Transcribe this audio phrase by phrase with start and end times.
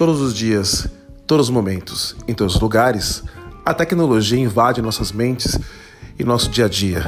[0.00, 0.88] Todos os dias,
[1.26, 3.22] todos os momentos, em todos os lugares,
[3.66, 5.58] a tecnologia invade nossas mentes
[6.18, 7.04] e nosso dia a dia.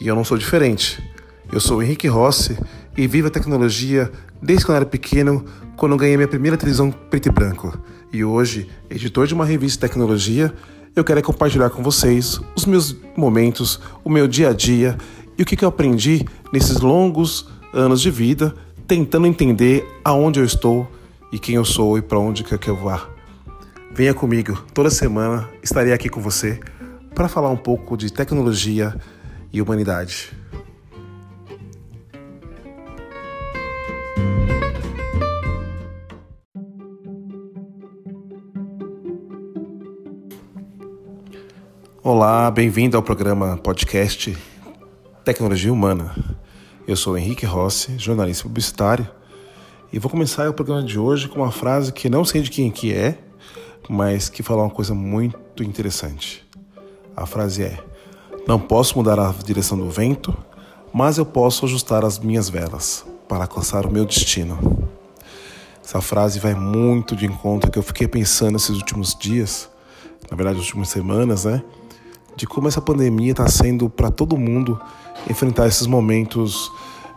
[0.00, 1.02] E eu não sou diferente.
[1.52, 2.56] Eu sou o Henrique Rossi
[2.96, 4.08] e vivo a tecnologia
[4.40, 5.44] desde quando era pequeno,
[5.76, 7.76] quando ganhei minha primeira televisão preto e branco.
[8.12, 10.54] E hoje, editor de uma revista de tecnologia,
[10.94, 14.96] eu quero compartilhar com vocês os meus momentos, o meu dia a dia
[15.36, 18.54] e o que eu aprendi nesses longos anos de vida,
[18.86, 20.88] tentando entender aonde eu estou
[21.32, 23.08] e quem eu sou e para onde quer que eu vá.
[23.90, 26.60] Venha comigo, toda semana estarei aqui com você
[27.14, 28.94] para falar um pouco de tecnologia
[29.50, 30.30] e humanidade.
[42.02, 44.36] Olá, bem-vindo ao programa podcast
[45.24, 46.14] Tecnologia Humana.
[46.86, 49.08] Eu sou Henrique Rossi, jornalista publicitário,
[49.92, 52.70] e vou começar o programa de hoje com uma frase que não sei de quem
[52.70, 53.18] que é,
[53.90, 56.42] mas que fala uma coisa muito interessante.
[57.14, 57.78] A frase é:
[58.48, 60.34] Não posso mudar a direção do vento,
[60.94, 64.88] mas eu posso ajustar as minhas velas para alcançar o meu destino.
[65.84, 69.68] Essa frase vai muito de encontro que eu fiquei pensando esses últimos dias,
[70.30, 71.62] na verdade, as últimas semanas, né?
[72.34, 74.80] De como essa pandemia está sendo para todo mundo
[75.28, 76.72] enfrentar esses momentos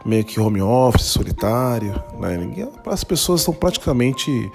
[0.06, 1.94] meio que home office, solitário.
[2.20, 2.68] Né?
[2.86, 4.52] As pessoas estão praticamente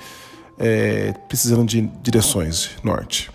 [0.59, 3.31] é, precisando de direções norte.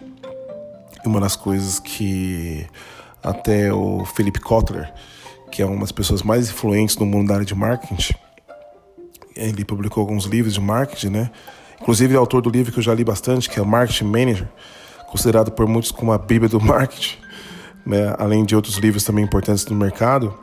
[1.04, 2.66] E uma das coisas que
[3.24, 4.92] até o Felipe Kotler,
[5.52, 8.14] que é uma das pessoas mais influentes no mundo da área de marketing,
[9.36, 11.32] ele publicou alguns livros de marketing, né?
[11.82, 14.48] Inclusive é autor do livro que eu já li bastante, que é Marketing Manager,
[15.12, 17.26] considerado por muitos como a Bíblia do marketing
[17.86, 20.34] né, além de outros livros também importantes do mercado,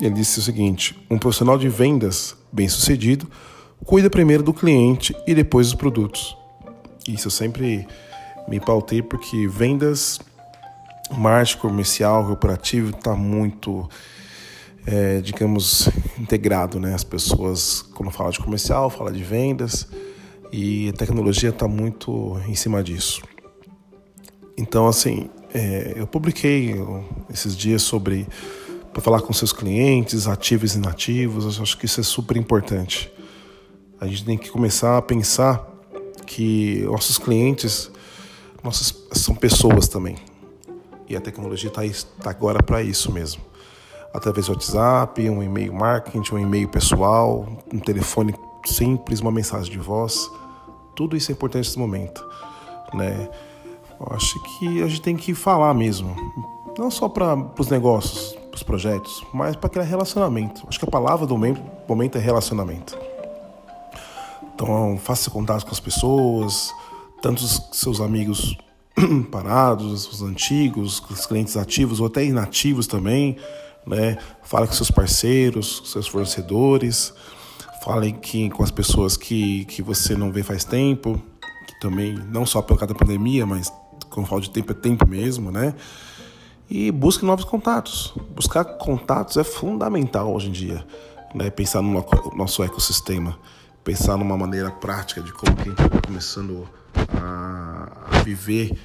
[0.00, 3.30] ele disse o seguinte: um profissional de vendas bem-sucedido
[3.84, 6.36] cuida primeiro do cliente e depois dos produtos.
[7.06, 7.86] Isso eu sempre
[8.48, 10.18] me pautei porque vendas,
[11.12, 13.88] marketing comercial, corporativo está muito,
[14.86, 15.88] é, digamos,
[16.18, 16.94] integrado, né?
[16.94, 19.88] As pessoas, quando falam de comercial, falam de vendas
[20.52, 23.22] e a tecnologia está muito em cima disso.
[24.56, 26.74] Então, assim, é, eu publiquei
[27.32, 28.26] esses dias sobre
[28.92, 31.56] para falar com seus clientes, ativos e inativos.
[31.56, 33.10] Eu acho que isso é super importante.
[34.00, 35.66] A gente tem que começar a pensar
[36.26, 37.90] que nossos clientes
[38.62, 40.16] nossas, são pessoas também.
[41.08, 41.82] E a tecnologia está
[42.22, 43.42] tá agora para isso mesmo.
[44.12, 48.34] Através do WhatsApp, um e-mail marketing, um e-mail pessoal, um telefone
[48.64, 50.30] simples, uma mensagem de voz.
[50.94, 52.24] Tudo isso é importante nesse momento.
[52.92, 53.28] Né?
[54.00, 56.14] Eu acho que a gente tem que falar mesmo.
[56.78, 60.66] Não só para os negócios, para os projetos, mas para aquele relacionamento.
[60.68, 62.98] Acho que a palavra do momento é relacionamento.
[64.54, 66.70] Então, faça contato com as pessoas,
[67.22, 68.58] tanto os seus amigos
[69.30, 73.36] parados, os antigos, os clientes ativos ou até inativos também,
[73.86, 74.18] né?
[74.42, 77.14] Fale com seus parceiros, com seus fornecedores,
[77.82, 81.20] fale que, com as pessoas que, que você não vê faz tempo,
[81.66, 83.72] que também, não só por causa da pandemia, mas
[84.10, 85.74] quando falo de tempo é tempo mesmo, né?
[86.70, 88.14] E busque novos contatos.
[88.32, 90.86] Buscar contatos é fundamental hoje em dia,
[91.34, 91.50] né?
[91.50, 93.36] Pensar no nosso ecossistema,
[93.82, 96.68] pensar numa maneira prática de como que a gente está começando
[97.20, 98.78] a, viver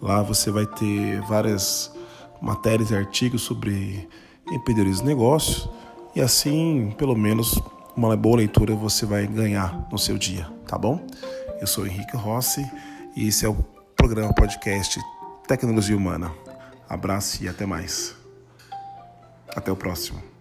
[0.00, 1.92] Lá você vai ter várias
[2.40, 4.08] matérias e artigos sobre
[4.52, 5.68] empreendedorismo e negócios
[6.16, 7.60] e assim, pelo menos,
[7.96, 11.00] uma boa leitura você vai ganhar no seu dia, tá bom?
[11.60, 12.70] Eu sou Henrique Rossi
[13.16, 13.54] e esse é o
[13.96, 15.00] programa podcast
[15.48, 16.30] Tecnologia Humana.
[16.88, 18.14] Abraço e até mais.
[19.48, 20.35] Até o próximo.